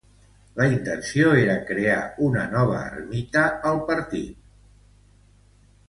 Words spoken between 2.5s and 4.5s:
nova ermita al partit